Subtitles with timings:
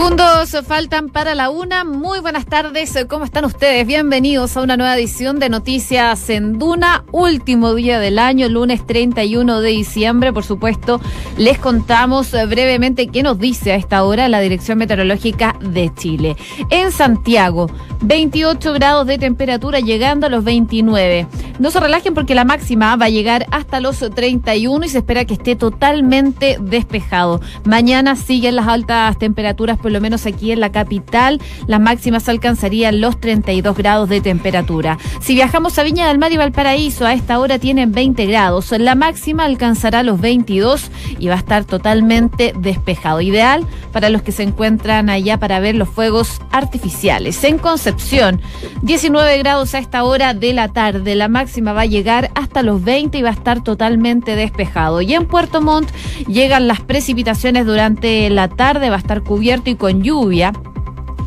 [0.00, 1.84] segundos faltan para la una.
[1.84, 2.96] Muy buenas tardes.
[3.06, 3.86] ¿Cómo están ustedes?
[3.86, 7.04] Bienvenidos a una nueva edición de Noticias en Duna.
[7.12, 10.32] Último día del año, lunes 31 de diciembre.
[10.32, 11.02] Por supuesto,
[11.36, 16.36] les contamos brevemente qué nos dice a esta hora la Dirección Meteorológica de Chile.
[16.70, 21.26] En Santiago, 28 grados de temperatura llegando a los 29.
[21.58, 25.26] No se relajen porque la máxima va a llegar hasta los 31 y se espera
[25.26, 27.42] que esté totalmente despejado.
[27.64, 33.00] Mañana siguen las altas temperaturas por lo menos aquí en la capital, las máximas alcanzarían
[33.00, 34.98] los 32 grados de temperatura.
[35.20, 38.72] Si viajamos a Viña del Mar y Valparaíso, a esta hora tienen 20 grados.
[38.72, 43.20] La máxima alcanzará los 22 y va a estar totalmente despejado.
[43.20, 47.42] Ideal para los que se encuentran allá para ver los fuegos artificiales.
[47.44, 48.40] En Concepción,
[48.82, 51.14] 19 grados a esta hora de la tarde.
[51.14, 55.00] La máxima va a llegar hasta los 20 y va a estar totalmente despejado.
[55.00, 55.90] Y en Puerto Montt
[56.26, 60.52] llegan las precipitaciones durante la tarde, va a estar cubierto y con lluvia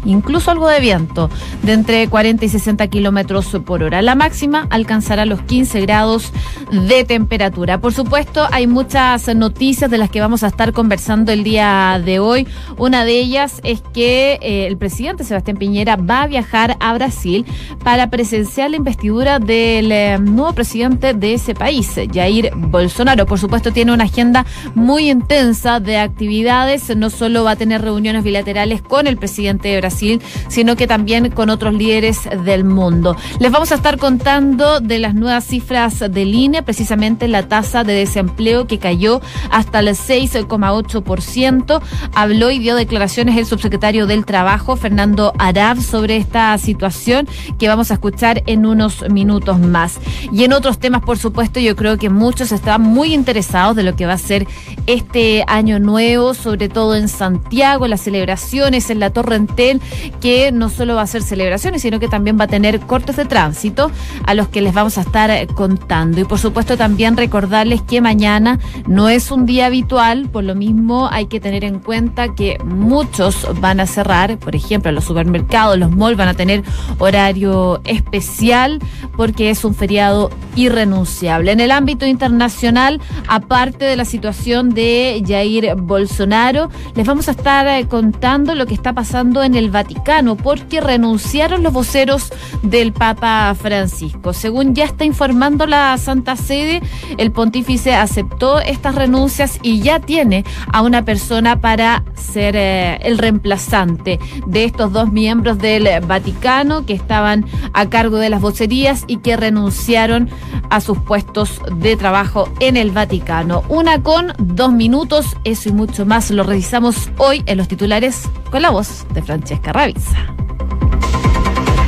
[0.05, 1.29] incluso algo de viento,
[1.63, 4.01] de entre 40 y 60 kilómetros por hora.
[4.01, 6.31] La máxima alcanzará los 15 grados
[6.71, 7.79] de temperatura.
[7.79, 12.19] Por supuesto, hay muchas noticias de las que vamos a estar conversando el día de
[12.19, 12.47] hoy.
[12.77, 17.45] Una de ellas es que eh, el presidente Sebastián Piñera va a viajar a Brasil
[17.83, 23.25] para presenciar la investidura del eh, nuevo presidente de ese país, Jair Bolsonaro.
[23.25, 24.45] Por supuesto, tiene una agenda
[24.75, 26.95] muy intensa de actividades.
[26.95, 31.29] No solo va a tener reuniones bilaterales con el presidente de Brasil, sino que también
[31.31, 33.15] con otros líderes del mundo.
[33.39, 37.93] Les vamos a estar contando de las nuevas cifras del INE, precisamente la tasa de
[37.93, 41.81] desempleo que cayó hasta el 6,8%.
[42.13, 47.27] Habló y dio declaraciones el subsecretario del Trabajo, Fernando Arab, sobre esta situación
[47.59, 49.99] que vamos a escuchar en unos minutos más.
[50.31, 53.95] Y en otros temas, por supuesto, yo creo que muchos están muy interesados de lo
[53.95, 54.47] que va a ser
[54.87, 59.81] este año nuevo, sobre todo en Santiago, las celebraciones en la Torrentel
[60.21, 63.25] que no solo va a ser celebraciones, sino que también va a tener cortes de
[63.25, 63.91] tránsito
[64.25, 66.19] a los que les vamos a estar eh, contando.
[66.19, 71.07] Y por supuesto también recordarles que mañana no es un día habitual, por lo mismo
[71.11, 75.91] hay que tener en cuenta que muchos van a cerrar, por ejemplo, los supermercados, los
[75.91, 76.63] malls van a tener
[76.99, 78.79] horario especial
[79.15, 81.51] porque es un feriado irrenunciable.
[81.51, 87.67] En el ámbito internacional, aparte de la situación de Jair Bolsonaro, les vamos a estar
[87.67, 93.53] eh, contando lo que está pasando en el Vaticano porque renunciaron los voceros del Papa
[93.59, 94.31] Francisco.
[94.31, 96.81] Según ya está informando la Santa Sede,
[97.17, 103.17] el pontífice aceptó estas renuncias y ya tiene a una persona para ser eh, el
[103.17, 109.17] reemplazante de estos dos miembros del Vaticano que estaban a cargo de las vocerías y
[109.17, 110.29] que renunciaron
[110.69, 113.63] a sus puestos de trabajo en el Vaticano.
[113.69, 118.61] Una con dos minutos, eso y mucho más lo revisamos hoy en los titulares con
[118.61, 119.62] la voz de Francesca.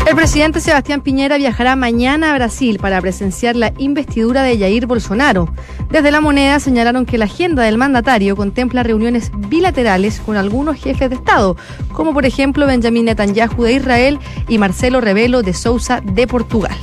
[0.08, 5.50] El presidente Sebastián Piñera viajará mañana a Brasil para presenciar la investidura de Jair Bolsonaro.
[5.90, 11.10] Desde la moneda señalaron que la agenda del mandatario contempla reuniones bilaterales con algunos jefes
[11.10, 11.58] de Estado,
[11.92, 16.78] como por ejemplo Benjamin Netanyahu de Israel y Marcelo Rebelo de Sousa de Portugal.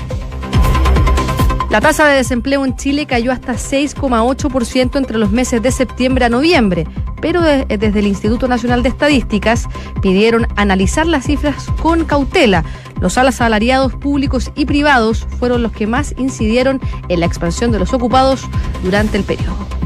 [1.73, 6.29] La tasa de desempleo en Chile cayó hasta 6,8% entre los meses de septiembre a
[6.29, 6.87] noviembre,
[7.23, 9.67] pero desde el Instituto Nacional de Estadísticas
[10.03, 12.63] pidieron analizar las cifras con cautela.
[13.01, 16.79] Los asalariados públicos y privados fueron los que más incidieron
[17.09, 18.43] en la expansión de los ocupados
[18.85, 19.82] durante el periodo.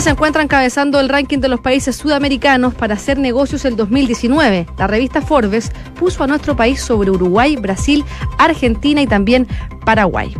[0.00, 4.66] Se encuentra encabezando el ranking de los países sudamericanos para hacer negocios el 2019.
[4.76, 8.04] La revista Forbes puso a nuestro país sobre Uruguay, Brasil,
[8.36, 9.48] Argentina y también
[9.86, 10.34] Paraguay.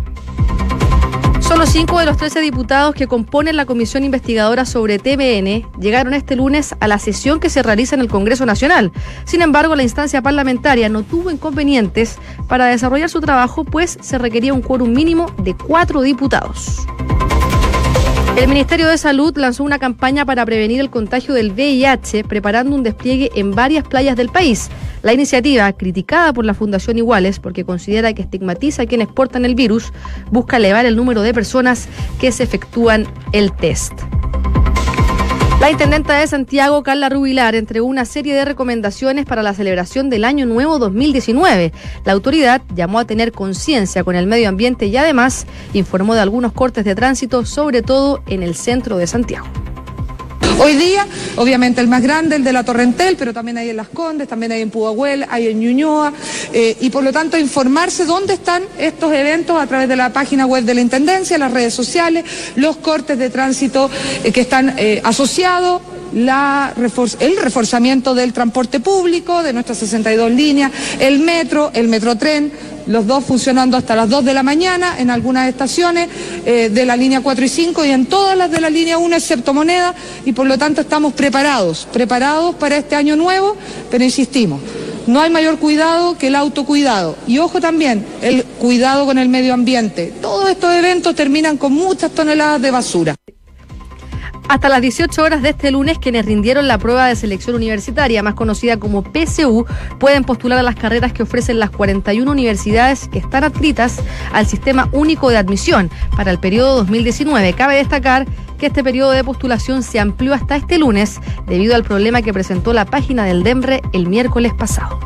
[1.41, 6.37] Solo cinco de los 13 diputados que componen la comisión investigadora sobre TVN llegaron este
[6.37, 8.93] lunes a la sesión que se realiza en el Congreso Nacional.
[9.25, 14.53] Sin embargo, la instancia parlamentaria no tuvo inconvenientes para desarrollar su trabajo, pues se requería
[14.53, 16.85] un quórum mínimo de cuatro diputados.
[18.37, 22.83] El Ministerio de Salud lanzó una campaña para prevenir el contagio del VIH, preparando un
[22.83, 24.71] despliegue en varias playas del país.
[25.03, 29.55] La iniciativa, criticada por la Fundación Iguales porque considera que estigmatiza a quienes portan el
[29.55, 29.93] virus,
[30.33, 31.87] busca elevar el número de personas
[32.21, 33.93] que se efectúan el test.
[35.65, 40.27] La intendenta de Santiago, Carla Rubilar, entregó una serie de recomendaciones para la celebración del
[40.27, 41.73] Año Nuevo 2019.
[42.05, 46.53] La autoridad llamó a tener conciencia con el medio ambiente y además informó de algunos
[46.53, 49.47] cortes de tránsito, sobre todo en el centro de Santiago.
[50.57, 51.07] Hoy día,
[51.37, 54.53] obviamente el más grande, el de la Torrentel, pero también hay en Las Condes, también
[54.53, 56.13] hay en Pudahuel, hay en Ñuñoa,
[56.53, 60.47] eh, y por lo tanto informarse dónde están estos eventos a través de la página
[60.47, 62.25] web de la Intendencia, las redes sociales,
[62.55, 63.91] los cortes de tránsito
[64.23, 65.83] eh, que están eh, asociados
[66.15, 70.71] el reforzamiento del transporte público, de nuestras 62 líneas,
[71.01, 72.53] el metro, el metrotren,
[72.87, 76.09] los dos funcionando hasta las 2 de la mañana en algunas estaciones
[76.45, 79.17] eh, de la línea 4 y 5 y en todas las de la línea 1
[79.17, 79.95] excepto moneda
[80.25, 83.57] y por lo tanto estamos preparados, preparados para este año nuevo,
[83.91, 84.61] pero insistimos.
[85.07, 87.17] No hay mayor cuidado que el autocuidado.
[87.27, 90.15] Y ojo también, el cuidado con el medio ambiente.
[90.23, 93.15] Todos estos eventos terminan con muchas toneladas de basura.
[94.49, 98.35] Hasta las 18 horas de este lunes, quienes rindieron la prueba de selección universitaria, más
[98.35, 99.65] conocida como PSU,
[99.99, 104.01] pueden postular a las carreras que ofrecen las 41 universidades que están adscritas
[104.33, 107.55] al Sistema Único de Admisión para el periodo 2019.
[107.55, 108.27] Cabe destacar
[108.59, 112.73] que este periodo de postulación se amplió hasta este lunes debido al problema que presentó
[112.73, 115.01] la página del DEMRE el miércoles pasado.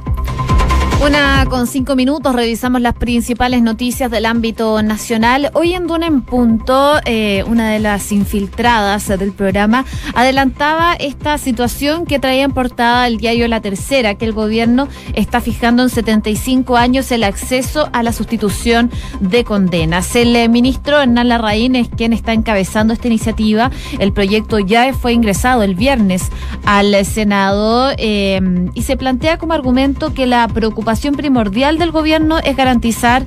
[1.00, 5.48] Una con cinco minutos, revisamos las principales noticias del ámbito nacional.
[5.54, 9.84] Hoy en Duna en Punto, eh, una de las infiltradas del programa
[10.14, 15.40] adelantaba esta situación que traía en portada el diario La Tercera, que el gobierno está
[15.40, 18.90] fijando en 75 años el acceso a la sustitución
[19.20, 20.16] de condenas.
[20.16, 23.70] El eh, ministro Hernán Larraín es quien está encabezando esta iniciativa.
[24.00, 26.28] El proyecto ya fue ingresado el viernes
[26.66, 28.40] al Senado eh,
[28.74, 33.26] y se plantea como argumento que la preocupación preocupación primordial del gobierno es garantizar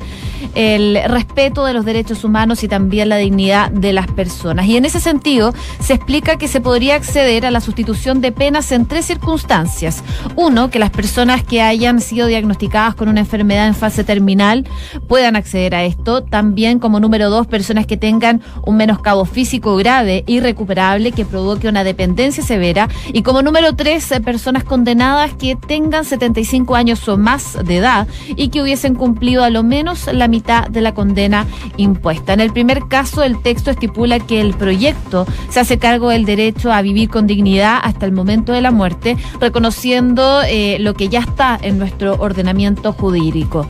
[0.55, 4.65] el respeto de los derechos humanos y también la dignidad de las personas.
[4.65, 8.71] Y en ese sentido, se explica que se podría acceder a la sustitución de penas
[8.71, 10.03] en tres circunstancias.
[10.35, 14.67] Uno, que las personas que hayan sido diagnosticadas con una enfermedad en fase terminal
[15.07, 16.23] puedan acceder a esto.
[16.23, 21.83] También, como número dos, personas que tengan un menoscabo físico grave, irrecuperable, que provoque una
[21.83, 22.89] dependencia severa.
[23.13, 28.49] Y como número tres, personas condenadas que tengan 75 años o más de edad y
[28.49, 31.45] que hubiesen cumplido a lo menos la mitad de la condena
[31.77, 32.33] impuesta.
[32.33, 36.71] En el primer caso, el texto estipula que el proyecto se hace cargo del derecho
[36.71, 41.19] a vivir con dignidad hasta el momento de la muerte, reconociendo eh, lo que ya
[41.19, 43.67] está en nuestro ordenamiento jurídico.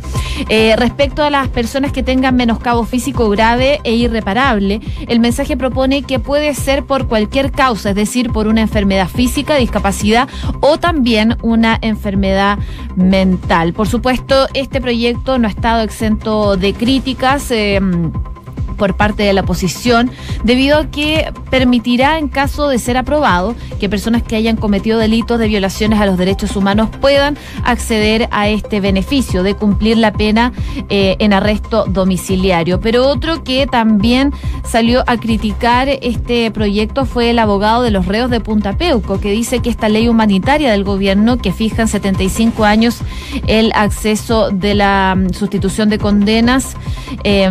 [0.49, 6.03] Eh, respecto a las personas que tengan menoscabo físico grave e irreparable, el mensaje propone
[6.03, 10.27] que puede ser por cualquier causa, es decir, por una enfermedad física, discapacidad
[10.61, 12.57] o también una enfermedad
[12.95, 13.70] mental.
[13.75, 17.51] Por supuesto, este proyecto no ha estado exento de críticas.
[17.51, 17.79] Eh,
[18.81, 20.09] por parte de la oposición,
[20.43, 25.37] debido a que permitirá, en caso de ser aprobado, que personas que hayan cometido delitos
[25.37, 30.51] de violaciones a los derechos humanos puedan acceder a este beneficio de cumplir la pena
[30.89, 32.79] eh, en arresto domiciliario.
[32.79, 34.33] Pero otro que también
[34.67, 39.29] salió a criticar este proyecto fue el abogado de los reos de Punta Peuco, que
[39.29, 42.97] dice que esta ley humanitaria del gobierno que fija en 75 años
[43.45, 46.75] el acceso de la mm, sustitución de condenas
[47.23, 47.47] eh,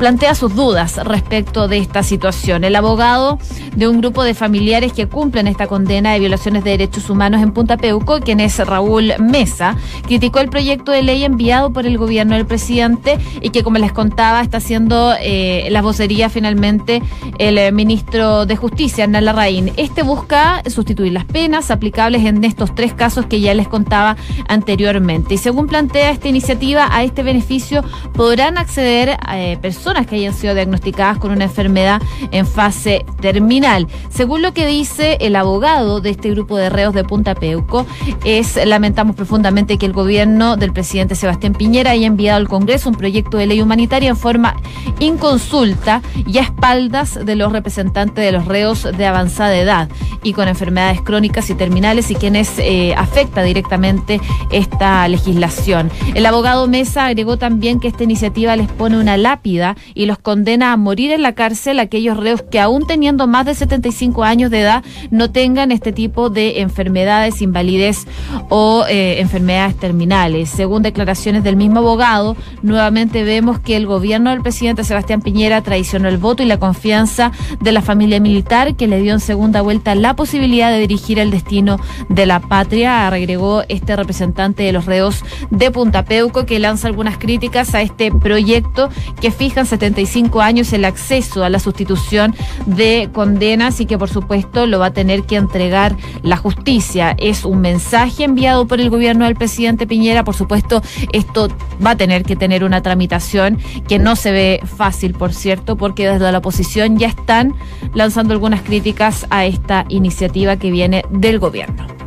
[0.00, 2.64] plantea sus dudas respecto de esta situación.
[2.64, 3.38] El abogado
[3.76, 7.52] de un grupo de familiares que cumplen esta condena de violaciones de derechos humanos en
[7.52, 9.76] Punta Peuco, quien es Raúl Mesa,
[10.06, 13.92] criticó el proyecto de ley enviado por el gobierno del presidente y que, como les
[13.92, 17.02] contaba, está haciendo eh, la vocería finalmente
[17.38, 19.70] el eh, ministro de Justicia, Hernán Larraín.
[19.76, 24.16] Este busca sustituir las penas aplicables en estos tres casos que ya les contaba
[24.48, 25.34] anteriormente.
[25.34, 30.54] Y según plantea esta iniciativa, a este beneficio podrán acceder eh, personas que hayan sido
[30.54, 32.00] diagnosticadas con una enfermedad
[32.30, 33.88] en fase terminal.
[34.08, 37.86] Según lo que dice el abogado de este grupo de reos de Punta Peuco,
[38.24, 42.94] es lamentamos profundamente que el gobierno del presidente Sebastián Piñera haya enviado al Congreso un
[42.94, 44.54] proyecto de ley humanitaria en forma
[45.00, 49.88] inconsulta y a espaldas de los representantes de los reos de avanzada edad
[50.22, 55.90] y con enfermedades crónicas y terminales y quienes eh, afecta directamente esta legislación.
[56.14, 60.72] El abogado Mesa agregó también que esta iniciativa les pone una lápida y los condena
[60.72, 64.60] a morir en la cárcel aquellos reos que aún teniendo más de 75 años de
[64.60, 68.06] edad no tengan este tipo de enfermedades, invalidez
[68.48, 70.50] o eh, enfermedades terminales.
[70.50, 76.08] Según declaraciones del mismo abogado, nuevamente vemos que el gobierno del presidente Sebastián Piñera traicionó
[76.08, 79.94] el voto y la confianza de la familia militar que le dio en segunda vuelta
[79.94, 85.24] la posibilidad de dirigir el destino de la patria, agregó este representante de los reos
[85.50, 88.88] de Punta Peuco que lanza algunas críticas a este proyecto
[89.20, 92.34] que fijan 75 años el acceso a la sustitución
[92.66, 97.14] de condenas y que por supuesto lo va a tener que entregar la justicia.
[97.18, 100.24] Es un mensaje enviado por el gobierno del presidente Piñera.
[100.24, 101.48] Por supuesto, esto
[101.84, 103.58] va a tener que tener una tramitación
[103.88, 107.54] que no se ve fácil, por cierto, porque desde la oposición ya están
[107.94, 111.99] lanzando algunas críticas a esta iniciativa que viene del gobierno.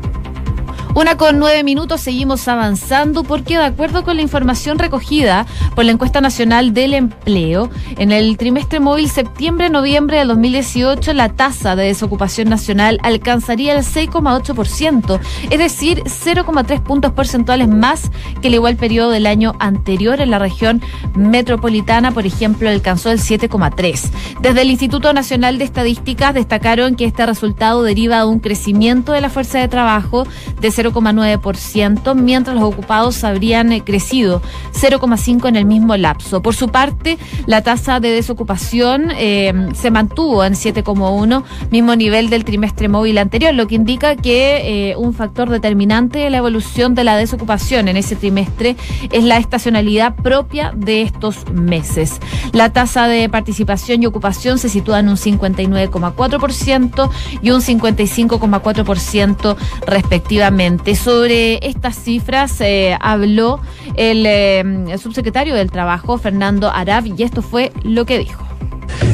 [0.95, 5.91] Una con nueve minutos, seguimos avanzando porque de acuerdo con la información recogida por la
[5.91, 12.47] encuesta nacional del empleo, en el trimestre móvil septiembre-noviembre del 2018 la tasa de desocupación
[12.47, 15.19] nacional alcanzaría el 6,8%,
[15.49, 18.11] es decir, 0,3 puntos porcentuales más
[18.43, 20.79] que el igual periodo del año anterior en la región
[21.15, 24.11] metropolitana, por ejemplo, alcanzó el 7,3.
[24.41, 29.21] Desde el Instituto Nacional de Estadísticas destacaron que este resultado deriva de un crecimiento de
[29.21, 30.27] la fuerza de trabajo
[30.61, 34.41] de 0,9%, mientras los ocupados habrían eh, crecido
[34.73, 36.41] 0,5% en el mismo lapso.
[36.41, 42.45] Por su parte, la tasa de desocupación eh, se mantuvo en 7,1%, mismo nivel del
[42.45, 47.03] trimestre móvil anterior, lo que indica que eh, un factor determinante de la evolución de
[47.03, 48.75] la desocupación en ese trimestre
[49.11, 52.19] es la estacionalidad propia de estos meses.
[52.51, 57.09] La tasa de participación y ocupación se sitúa en un 59,4%
[57.41, 60.72] y un 55,4% respectivamente.
[60.95, 63.61] Sobre estas cifras eh, habló
[63.95, 68.47] eh, el, subsecretario del Trabajo, Fernando Arab, y esto fue lo que dijo.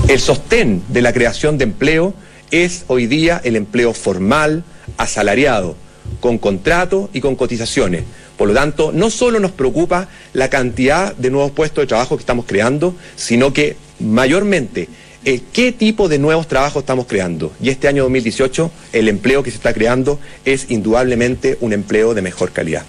[0.07, 2.13] El sostén de la creación de empleo
[2.51, 4.63] es hoy día el empleo formal,
[4.97, 5.75] asalariado,
[6.19, 8.03] con contrato y con cotizaciones.
[8.37, 12.21] Por lo tanto, no solo nos preocupa la cantidad de nuevos puestos de trabajo que
[12.21, 14.87] estamos creando, sino que mayormente
[15.25, 17.51] eh, qué tipo de nuevos trabajos estamos creando.
[17.61, 22.21] Y este año 2018 el empleo que se está creando es indudablemente un empleo de
[22.21, 22.85] mejor calidad.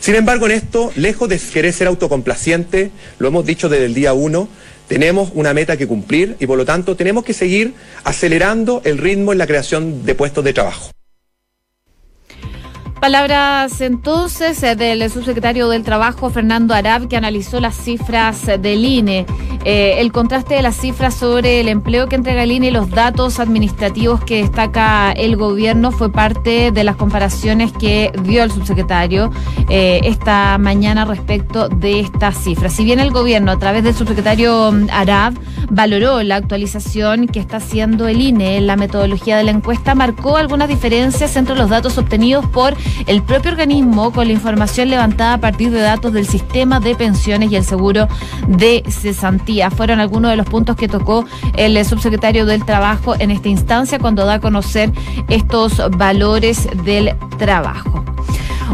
[0.00, 4.12] Sin embargo, en esto, lejos de querer ser autocomplaciente, lo hemos dicho desde el día
[4.12, 4.48] uno,
[4.86, 9.32] tenemos una meta que cumplir y por lo tanto tenemos que seguir acelerando el ritmo
[9.32, 10.90] en la creación de puestos de trabajo.
[13.00, 19.24] Palabras entonces eh, del subsecretario del Trabajo, Fernando Arab, que analizó las cifras del INE.
[19.64, 22.90] Eh, el contraste de las cifras sobre el empleo que entrega el INE y los
[22.90, 29.30] datos administrativos que destaca el gobierno fue parte de las comparaciones que dio el subsecretario
[29.68, 32.72] eh, esta mañana respecto de estas cifras.
[32.72, 35.34] Si bien el gobierno, a través del subsecretario Arab,
[35.70, 40.68] valoró la actualización que está haciendo el INE la metodología de la encuesta, marcó algunas
[40.68, 42.74] diferencias entre los datos obtenidos por
[43.06, 47.50] el propio organismo con la información levantada a partir de datos del sistema de pensiones
[47.50, 48.08] y el seguro
[48.46, 49.70] de cesantía.
[49.70, 51.24] Fueron algunos de los puntos que tocó
[51.56, 54.92] el subsecretario del Trabajo en esta instancia cuando da a conocer
[55.28, 58.04] estos valores del trabajo.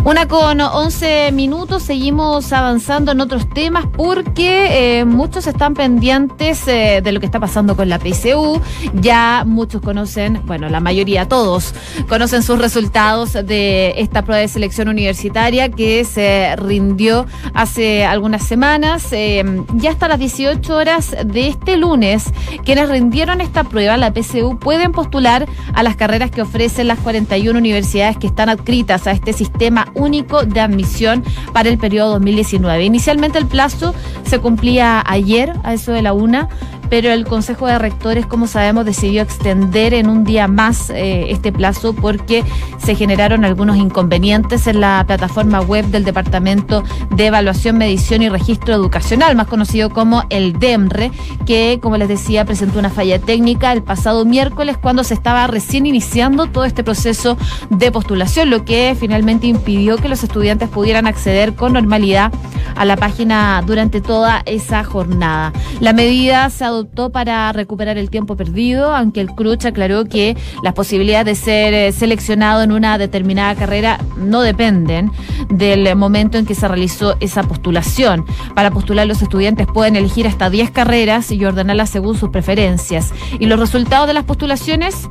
[0.05, 7.01] Una con 11 minutos, seguimos avanzando en otros temas porque eh, muchos están pendientes eh,
[7.03, 8.61] de lo que está pasando con la PCU.
[8.93, 11.75] Ya muchos conocen, bueno, la mayoría, todos,
[12.07, 19.11] conocen sus resultados de esta prueba de selección universitaria que se rindió hace algunas semanas.
[19.13, 19.43] Eh,
[19.77, 22.27] ya hasta las 18 horas de este lunes,
[22.63, 27.59] quienes rindieron esta prueba, la PCU, pueden postular a las carreras que ofrecen las 41
[27.59, 32.85] universidades que están adscritas a este sistema único de admisión para el periodo 2019.
[32.85, 36.49] Inicialmente el plazo se cumplía ayer, a eso de la una,
[36.89, 41.53] pero el Consejo de Rectores, como sabemos, decidió extender en un día más eh, este
[41.53, 42.45] plazo porque
[42.79, 48.75] se generaron algunos inconvenientes en la plataforma web del Departamento de Evaluación, Medición y Registro
[48.75, 51.11] Educacional, más conocido como el DEMRE,
[51.47, 55.87] que, como les decía, presentó una falla técnica el pasado miércoles cuando se estaba recién
[55.87, 57.37] iniciando todo este proceso
[57.71, 62.33] de postulación, lo que finalmente impidió que los estudiantes pudieran acceder con normalidad
[62.77, 65.53] a la página durante toda esa jornada.
[65.81, 66.65] La medida se
[67.13, 71.93] para recuperar el tiempo perdido, aunque el CRUCH aclaró que las posibilidades de ser eh,
[71.93, 75.11] seleccionado en una determinada carrera no dependen
[75.49, 78.25] del momento en que se realizó esa postulación.
[78.55, 83.13] Para postular los estudiantes pueden elegir hasta 10 carreras y ordenarlas según sus preferencias.
[83.39, 85.09] Y los resultados de las postulaciones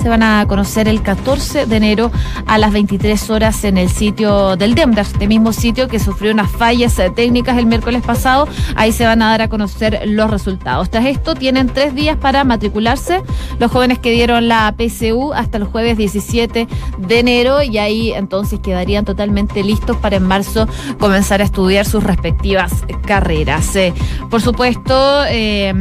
[0.00, 2.10] se van a conocer el 14 de enero
[2.46, 6.50] a las 23 horas en el sitio del DEMDAS, este mismo sitio que sufrió unas
[6.50, 8.48] fallas eh, técnicas el miércoles pasado.
[8.76, 10.90] Ahí se van a dar a conocer los resultados.
[10.90, 13.22] Tras esto, tienen tres días para matricularse
[13.58, 18.60] los jóvenes que dieron la PSU hasta el jueves 17 de enero y ahí entonces
[18.60, 22.72] quedarían totalmente listos para en marzo comenzar a estudiar sus respectivas
[23.06, 23.74] carreras.
[23.76, 23.92] Eh,
[24.30, 25.72] por supuesto, eh,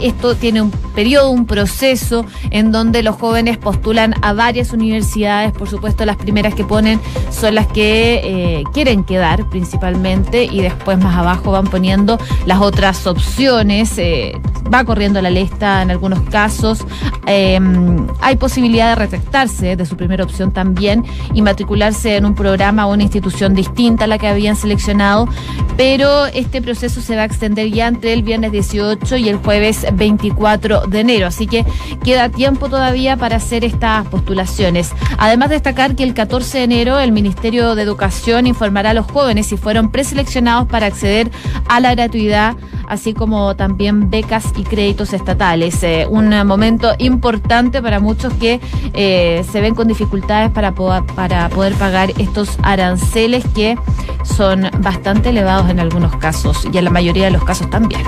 [0.00, 5.52] esto tiene un periodo, un proceso en donde los jóvenes postulan a varias universidades.
[5.52, 10.98] Por supuesto, las primeras que ponen son las que eh, quieren quedar principalmente y después
[10.98, 13.98] más abajo van poniendo las otras opciones.
[13.98, 14.40] Eh,
[14.72, 16.84] va corriendo la lista en algunos casos.
[17.26, 22.86] Em, hay posibilidad de retractarse de su primera opción también y matricularse en un programa
[22.86, 25.28] o una institución distinta a la que habían seleccionado,
[25.76, 29.83] pero este proceso se va a extender ya entre el viernes 18 y el jueves
[29.92, 31.64] 24 de enero, así que
[32.02, 34.92] queda tiempo todavía para hacer estas postulaciones.
[35.18, 39.46] Además destacar que el 14 de enero el Ministerio de Educación informará a los jóvenes
[39.46, 41.30] si fueron preseleccionados para acceder
[41.68, 42.56] a la gratuidad
[42.88, 45.82] así como también becas y créditos estatales.
[45.82, 48.60] Eh, un momento importante para muchos que
[48.92, 53.78] eh, se ven con dificultades para para poder pagar estos aranceles que
[54.24, 58.02] son bastante elevados en algunos casos y en la mayoría de los casos también.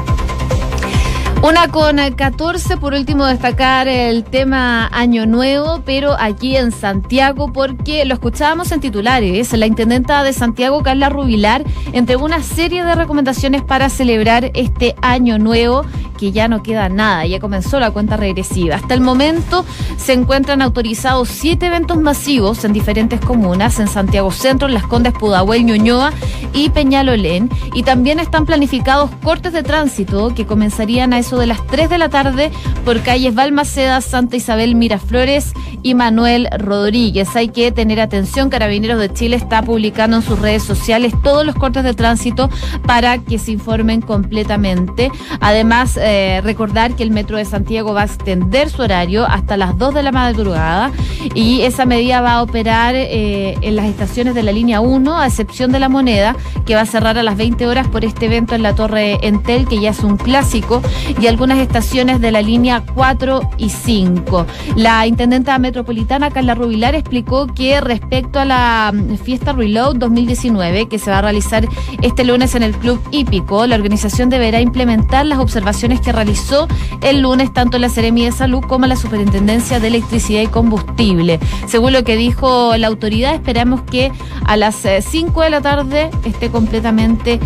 [1.47, 8.05] Una con 14, por último destacar el tema Año Nuevo, pero aquí en Santiago, porque
[8.05, 9.53] lo escuchábamos en titulares.
[9.53, 11.63] La intendenta de Santiago, Carla Rubilar,
[11.93, 15.85] entregó una serie de recomendaciones para celebrar este Año Nuevo,
[16.17, 18.77] que ya no queda nada, ya comenzó la cuenta regresiva.
[18.77, 19.65] Hasta el momento
[19.97, 25.13] se encuentran autorizados siete eventos masivos en diferentes comunas, en Santiago Centro, en Las Condes,
[25.13, 26.13] Pudahuel, Ñuñoa
[26.53, 27.51] y Peñalolén.
[27.75, 31.99] Y también están planificados cortes de tránsito que comenzarían a eso de las 3 de
[31.99, 32.51] la tarde
[32.85, 37.35] por calles Balmaceda, Santa Isabel, Miraflores y Manuel Rodríguez.
[37.37, 41.55] Hay que tener atención, Carabineros de Chile está publicando en sus redes sociales todos los
[41.55, 42.51] cortes de tránsito
[42.87, 45.11] para que se informen completamente.
[45.41, 49.77] Además, eh, recordar que el Metro de Santiago va a extender su horario hasta las
[49.77, 50.93] 2 de la madrugada
[51.35, 55.27] y esa medida va a operar eh, en las estaciones de la línea 1, a
[55.27, 58.55] excepción de la moneda, que va a cerrar a las 20 horas por este evento
[58.55, 60.83] en la Torre Entel, que ya es un clásico
[61.21, 64.47] y algunas estaciones de la línea 4 y 5.
[64.77, 70.99] La intendenta metropolitana Carla Rubilar explicó que respecto a la mm, fiesta Reload 2019 que
[70.99, 71.67] se va a realizar
[72.03, 76.69] este lunes en el Club Hípico, la organización deberá implementar las observaciones que realizó
[77.03, 81.41] el lunes tanto la Seremi de Salud como la Superintendencia de Electricidad y Combustible.
[81.67, 84.13] Según lo que dijo la autoridad, esperamos que
[84.45, 87.41] a las 5 eh, de la tarde esté completamente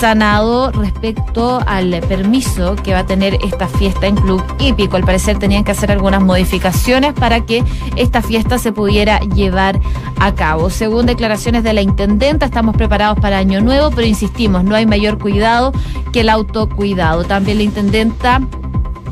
[0.00, 4.96] sanado respecto al permiso que va a tener esta fiesta en Club Hípico.
[4.96, 7.62] Al parecer tenían que hacer algunas modificaciones para que
[7.96, 9.78] esta fiesta se pudiera llevar
[10.18, 10.70] a cabo.
[10.70, 15.18] Según declaraciones de la intendenta, estamos preparados para Año Nuevo, pero insistimos, no hay mayor
[15.18, 15.72] cuidado
[16.14, 17.24] que el autocuidado.
[17.24, 18.40] También la intendenta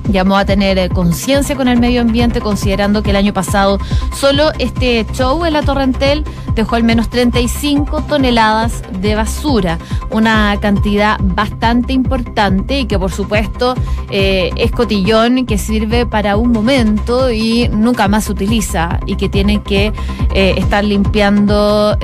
[0.09, 3.79] llamó a tener eh, conciencia con el medio ambiente, considerando que el año pasado
[4.15, 9.79] solo este show en la Torrentel dejó al menos 35 toneladas de basura,
[10.11, 13.75] una cantidad bastante importante y que por supuesto
[14.11, 19.29] eh, es cotillón que sirve para un momento y nunca más se utiliza y que
[19.29, 19.93] tiene que
[20.35, 21.97] eh, estar limpiando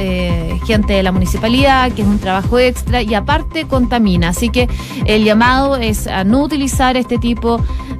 [0.65, 4.29] gente de la municipalidad, que es un trabajo extra y aparte contamina.
[4.29, 4.69] Así que
[5.05, 7.94] el llamado es a no utilizar este tipo de,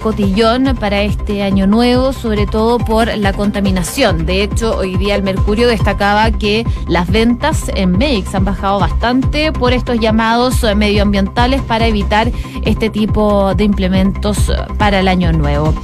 [0.00, 4.26] cotillón para este año nuevo, sobre todo por la contaminación.
[4.26, 9.52] De hecho, hoy día el Mercurio destacaba que las ventas en Meix han bajado bastante
[9.52, 12.30] por estos llamados medioambientales para evitar
[12.64, 15.74] este tipo de implementos para el año nuevo.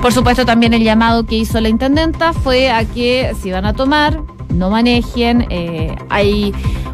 [0.00, 3.74] Por supuesto, también el llamado que hizo la intendenta fue a que si van a
[3.74, 5.46] tomar, no manejen.
[5.50, 6.52] Eh, hay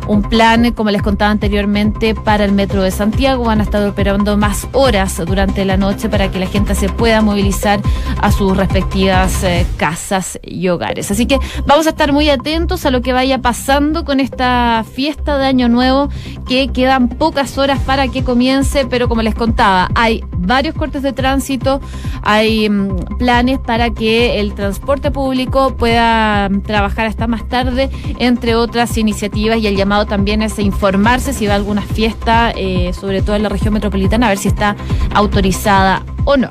[0.08, 3.44] un plan, como les contaba anteriormente, para el Metro de Santiago.
[3.44, 7.22] Van a estar operando más horas durante la noche para que la gente se pueda
[7.22, 7.80] movilizar
[8.20, 11.10] a sus respectivas eh, casas y hogares.
[11.10, 15.38] Así que vamos a estar muy atentos a lo que vaya pasando con esta fiesta
[15.38, 16.08] de Año Nuevo,
[16.48, 21.12] que quedan pocas horas para que comience, pero como les contaba, hay varios cortes de
[21.12, 21.80] tránsito,
[22.22, 28.54] hay mm, planes para que el transporte público pueda mm, trabajar hasta más tarde, entre
[28.54, 33.22] otras iniciativas, y el llamado también es informarse si va a alguna fiesta, eh, sobre
[33.22, 34.76] todo en la región metropolitana, a ver si está
[35.12, 36.48] autorizada o no.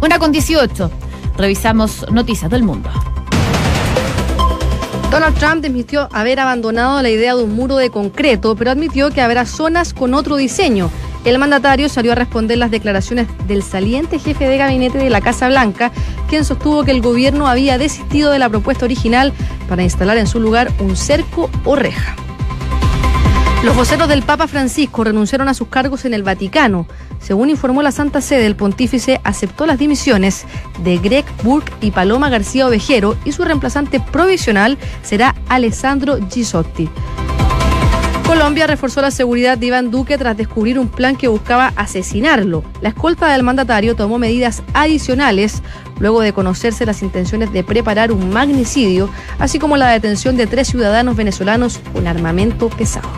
[0.00, 0.90] Una con 18.
[1.36, 2.90] Revisamos noticias del mundo.
[5.10, 9.20] Donald Trump desmintió haber abandonado la idea de un muro de concreto, pero admitió que
[9.20, 10.90] habrá zonas con otro diseño.
[11.24, 15.48] El mandatario salió a responder las declaraciones del saliente jefe de gabinete de la Casa
[15.48, 15.90] Blanca,
[16.28, 19.32] quien sostuvo que el gobierno había desistido de la propuesta original
[19.68, 22.14] para instalar en su lugar un cerco o reja.
[23.64, 26.86] Los voceros del Papa Francisco renunciaron a sus cargos en el Vaticano.
[27.18, 30.44] Según informó la Santa Sede, el pontífice aceptó las dimisiones
[30.82, 36.90] de Greg Burke y Paloma García Ovejero y su reemplazante provisional será Alessandro Gisotti.
[38.34, 42.64] Colombia reforzó la seguridad de Iván Duque tras descubrir un plan que buscaba asesinarlo.
[42.80, 45.62] La escolta del mandatario tomó medidas adicionales
[46.00, 50.66] luego de conocerse las intenciones de preparar un magnicidio, así como la detención de tres
[50.66, 53.08] ciudadanos venezolanos con armamento pesado.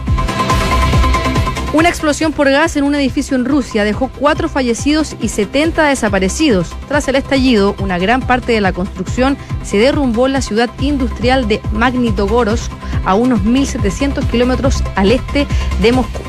[1.77, 6.71] Una explosión por gas en un edificio en Rusia dejó cuatro fallecidos y 70 desaparecidos.
[6.89, 11.49] Tras el estallido, una gran parte de la construcción se derrumbó en la ciudad industrial
[11.49, 12.73] de Magnitogorsk,
[13.05, 15.47] a unos 1.700 kilómetros al este
[15.83, 16.23] de Moscú.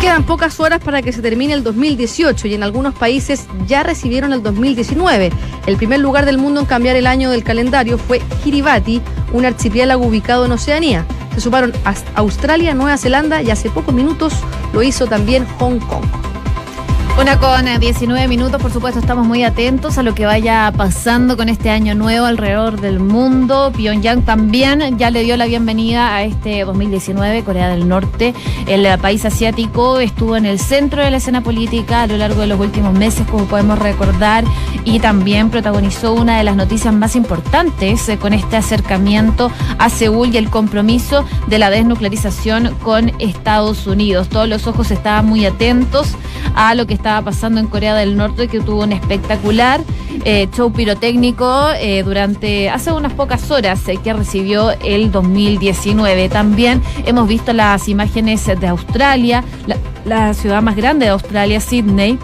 [0.00, 4.32] Quedan pocas horas para que se termine el 2018 y en algunos países ya recibieron
[4.32, 5.30] el 2019.
[5.68, 9.00] El primer lugar del mundo en cambiar el año del calendario fue Kiribati,
[9.32, 11.06] un archipiélago ubicado en Oceanía.
[11.36, 14.32] Se sumaron a Australia, Nueva Zelanda y hace pocos minutos
[14.72, 16.06] lo hizo también Hong Kong.
[17.18, 21.38] Una con 19 eh, minutos, por supuesto, estamos muy atentos a lo que vaya pasando
[21.38, 23.72] con este año nuevo alrededor del mundo.
[23.74, 28.34] Pyongyang también ya le dio la bienvenida a este 2019, Corea del Norte.
[28.66, 32.42] El eh, país asiático estuvo en el centro de la escena política a lo largo
[32.42, 34.44] de los últimos meses, como podemos recordar,
[34.84, 40.34] y también protagonizó una de las noticias más importantes eh, con este acercamiento a Seúl
[40.34, 44.28] y el compromiso de la desnuclearización con Estados Unidos.
[44.28, 46.14] Todos los ojos estaban muy atentos
[46.54, 49.80] a lo que está estaba pasando en Corea del Norte, que tuvo un espectacular
[50.24, 56.28] eh, show pirotécnico eh, durante hace unas pocas horas eh, que recibió el 2019.
[56.28, 59.44] También hemos visto las imágenes de Australia,
[60.04, 62.18] la ciudad más grande de Australia, Sydney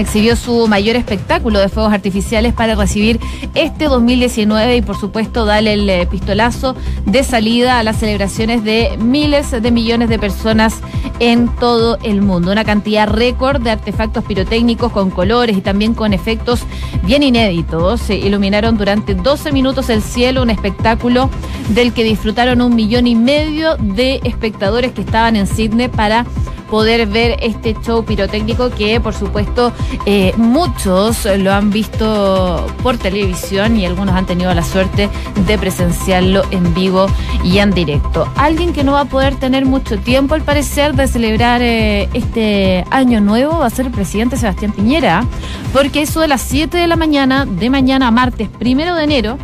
[0.00, 3.20] exhibió su mayor espectáculo de fuegos artificiales para recibir
[3.54, 8.96] este 2019 y por supuesto darle el eh, pistolazo de salida a las celebraciones de
[8.98, 10.80] miles de millones de personas
[11.20, 12.52] en todo el mundo.
[12.52, 16.62] Una cantidad récord de artefactos pirotécnicos con colores y también con efectos
[17.04, 18.00] bien inéditos.
[18.00, 21.30] Se iluminaron durante 12 minutos el cielo, un espectáculo
[21.70, 26.24] del que disfrutaron un millón y medio de espectadores que estaban en Sydney para
[26.70, 29.72] poder ver este show pirotécnico que por supuesto
[30.06, 35.08] eh, muchos lo han visto por televisión y algunos han tenido la suerte
[35.46, 37.06] de presenciarlo en vivo
[37.42, 38.30] y en directo.
[38.36, 42.84] Alguien que no va a poder tener mucho tiempo al parecer de celebrar eh, este
[42.90, 45.24] año nuevo va a ser el presidente Sebastián Piñera,
[45.72, 49.38] porque eso de las 7 de la mañana, de mañana martes primero de enero,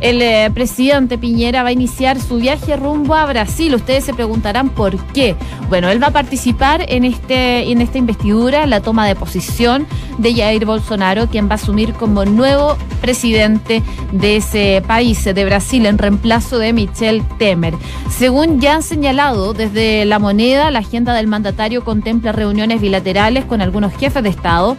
[0.00, 3.74] el eh, presidente Piñera va a iniciar su viaje rumbo a Brasil.
[3.74, 5.36] Ustedes se preguntarán por qué.
[5.68, 9.86] Bueno, él va a participar en, este, en esta investidura, la toma de posición
[10.18, 13.82] de Jair Bolsonaro, quien va a asumir como nuevo presidente
[14.12, 17.74] de ese país, de Brasil, en reemplazo de Michel Temer.
[18.10, 23.60] Según ya han señalado desde la moneda, la agenda del mandatario contempla reuniones bilaterales con
[23.60, 24.76] algunos jefes de Estado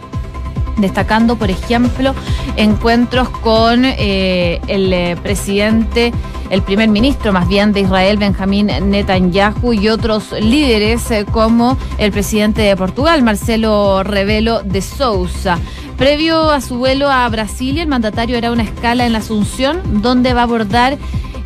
[0.76, 2.14] destacando, por ejemplo,
[2.56, 6.12] encuentros con eh, el eh, presidente,
[6.50, 12.12] el primer ministro más bien de Israel, Benjamín Netanyahu, y otros líderes eh, como el
[12.12, 15.58] presidente de Portugal, Marcelo Rebelo de Sousa.
[15.96, 20.34] Previo a su vuelo a Brasilia, el mandatario era una escala en la Asunción, donde
[20.34, 20.98] va a abordar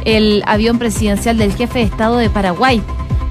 [0.04, 2.80] el avión presidencial del jefe de Estado de Paraguay,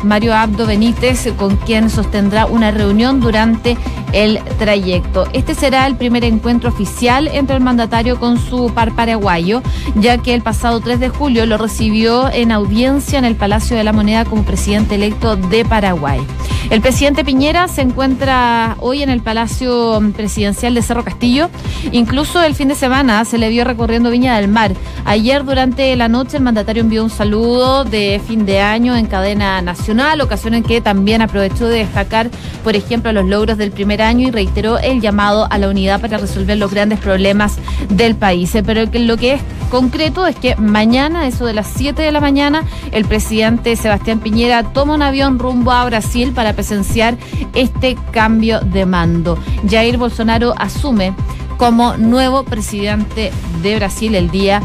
[0.06, 3.78] Mario Abdo Benítez, con quien sostendrá una reunión durante
[4.14, 5.28] el trayecto.
[5.34, 9.62] Este será el primer encuentro oficial entre el mandatario con su par paraguayo,
[9.96, 13.84] ya que el pasado 3 de julio lo recibió en audiencia en el Palacio de
[13.84, 16.26] la Moneda como presidente electo de Paraguay.
[16.70, 21.50] El presidente Piñera se encuentra hoy en el Palacio Presidencial de Cerro Castillo.
[21.92, 24.74] Incluso el fin de semana se le vio recorriendo Viña del Mar.
[25.06, 29.62] Ayer durante la noche el mandatario envió un saludo de fin de año en cadena
[29.62, 32.30] nacional, ocasión en que también aprovechó de destacar,
[32.64, 36.18] por ejemplo, los logros del primer año y reiteró el llamado a la unidad para
[36.18, 37.58] resolver los grandes problemas
[37.90, 38.52] del país.
[38.66, 42.64] Pero lo que es concreto es que mañana, eso de las 7 de la mañana,
[42.92, 47.18] el presidente Sebastián Piñera toma un avión rumbo a Brasil para presenciar
[47.54, 49.38] este cambio de mando.
[49.70, 51.14] Jair Bolsonaro asume
[51.58, 53.32] como nuevo presidente
[53.62, 54.62] de Brasil el día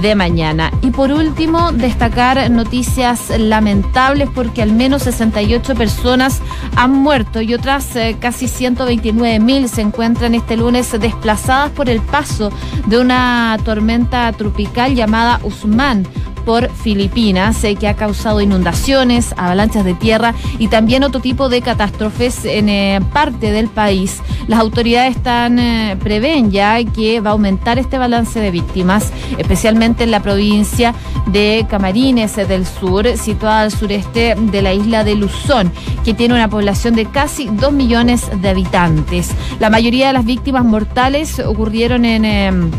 [0.00, 0.70] de mañana.
[0.82, 6.40] Y por último, destacar noticias lamentables porque al menos 68 personas
[6.76, 12.00] han muerto y otras eh, casi 129 mil se encuentran este lunes desplazadas por el
[12.00, 12.50] paso
[12.86, 16.06] de una tormenta tropical llamada Usman
[16.48, 21.60] por Filipinas, eh, que ha causado inundaciones, avalanchas de tierra y también otro tipo de
[21.60, 24.22] catástrofes en eh, parte del país.
[24.46, 30.04] Las autoridades están eh, prevén ya que va a aumentar este balance de víctimas, especialmente
[30.04, 30.94] en la provincia
[31.26, 35.70] de Camarines del Sur, situada al sureste de la isla de Luzón,
[36.02, 39.32] que tiene una población de casi 2 millones de habitantes.
[39.60, 42.70] La mayoría de las víctimas mortales ocurrieron en em,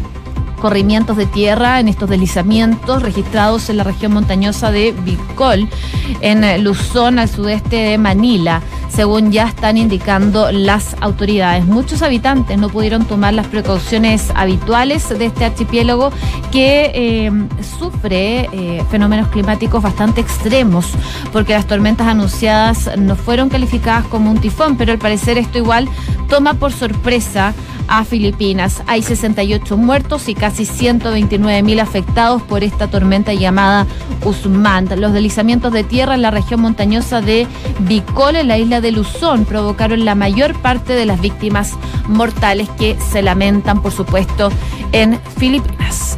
[0.59, 5.67] corrimientos de tierra en estos deslizamientos registrados en la región montañosa de Bicol,
[6.21, 8.61] en Luzón, al sudeste de Manila.
[8.89, 11.65] según ya están indicando las autoridades.
[11.65, 16.11] Muchos habitantes no pudieron tomar las precauciones habituales de este archipiélago
[16.51, 17.31] que eh,
[17.77, 20.87] sufre eh, fenómenos climáticos bastante extremos,
[21.31, 25.87] porque las tormentas anunciadas no fueron calificadas como un tifón, pero al parecer esto igual
[26.27, 27.53] toma por sorpresa
[27.89, 28.83] a Filipinas.
[28.87, 33.87] Hay 68 muertos y casi 129 mil afectados por esta tormenta llamada
[34.23, 34.87] Usman.
[34.97, 37.47] Los deslizamientos de tierra en la región montañosa de
[37.79, 41.73] Bicol, en la isla de Luzón, provocaron la mayor parte de las víctimas
[42.07, 44.49] mortales que se lamentan, por supuesto,
[44.91, 46.17] en Filipinas.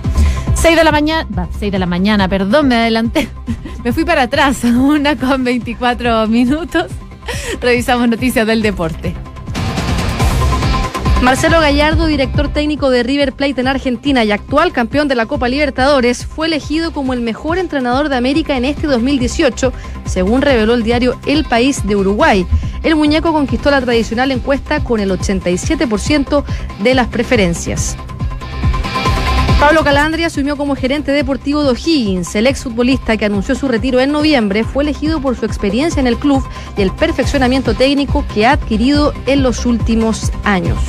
[0.55, 3.29] 6 de la mañana, 6 de la mañana, perdón, me adelanté.
[3.83, 6.85] Me fui para atrás, una con 24 minutos.
[7.59, 9.15] Revisamos noticias del deporte.
[11.21, 15.47] Marcelo Gallardo, director técnico de River Plate en Argentina y actual campeón de la Copa
[15.49, 19.71] Libertadores, fue elegido como el mejor entrenador de América en este 2018,
[20.05, 22.47] según reveló el diario El País de Uruguay.
[22.81, 26.43] El muñeco conquistó la tradicional encuesta con el 87%
[26.81, 27.95] de las preferencias.
[29.59, 32.33] Pablo Calandria asumió como gerente deportivo de O'Higgins.
[32.33, 36.17] El exfutbolista que anunció su retiro en noviembre fue elegido por su experiencia en el
[36.17, 36.43] club
[36.75, 40.79] y el perfeccionamiento técnico que ha adquirido en los últimos años.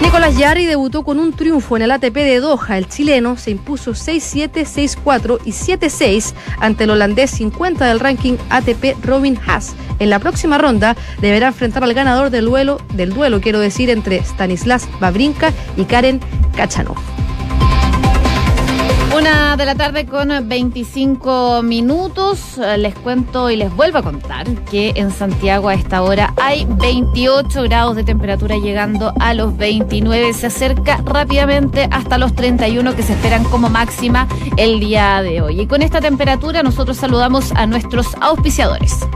[0.00, 2.78] Nicolás Yarri debutó con un triunfo en el ATP de Doha.
[2.78, 9.04] El chileno se impuso 6-7, 6-4 y 7-6 ante el holandés 50 del ranking ATP
[9.04, 9.74] Robin Haas.
[9.98, 14.22] En la próxima ronda deberá enfrentar al ganador del duelo, del duelo quiero decir, entre
[14.22, 16.20] Stanislas Babrinka y Karen
[16.56, 17.17] Kachanov.
[19.56, 22.58] De la tarde con 25 minutos.
[22.76, 27.62] Les cuento y les vuelvo a contar que en Santiago a esta hora hay 28
[27.62, 30.34] grados de temperatura llegando a los 29.
[30.34, 35.62] Se acerca rápidamente hasta los 31 que se esperan como máxima el día de hoy.
[35.62, 39.08] Y con esta temperatura nosotros saludamos a nuestros auspiciadores.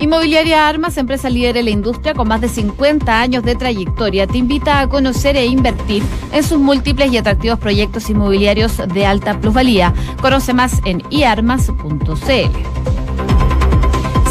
[0.00, 4.38] Inmobiliaria Armas, empresa líder en la industria con más de 50 años de trayectoria, te
[4.38, 6.02] invita a conocer e invertir
[6.32, 9.94] en sus múltiples y atractivos proyectos inmobiliarios de alta plusvalía.
[10.20, 12.84] Conoce más en iarmas.cl.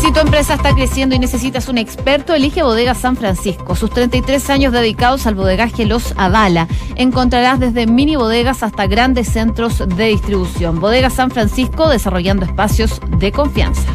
[0.01, 3.73] Si tu empresa está creciendo y necesitas un experto, elige Bodega San Francisco.
[3.73, 6.67] Sus 33 años dedicados al bodegaje los avala.
[6.95, 10.81] Encontrarás desde mini bodegas hasta grandes centros de distribución.
[10.81, 13.87] Bodega San Francisco desarrollando espacios de confianza.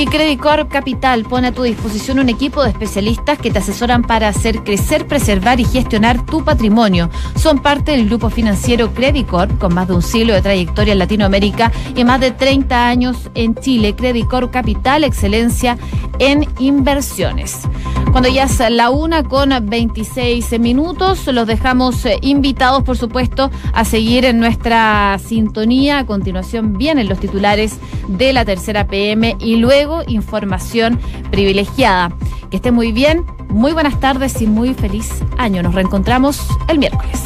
[0.00, 4.02] Y Credit Corp Capital pone a tu disposición un equipo de especialistas que te asesoran
[4.02, 7.10] para hacer crecer, preservar y gestionar tu patrimonio.
[7.36, 11.00] Son parte del grupo financiero Credit Corp con más de un siglo de trayectoria en
[11.00, 13.94] Latinoamérica y más de 30 años en Chile.
[13.94, 15.76] Credit Corp Capital, excelencia
[16.18, 17.68] en inversiones.
[18.10, 23.84] Cuando ya es la una con 26 minutos, los dejamos eh, invitados, por supuesto, a
[23.84, 25.98] seguir en nuestra sintonía.
[25.98, 30.98] A continuación vienen los titulares de la tercera PM y luego información
[31.30, 32.12] privilegiada.
[32.50, 35.62] Que esté muy bien, muy buenas tardes y muy feliz año.
[35.62, 37.20] Nos reencontramos el miércoles.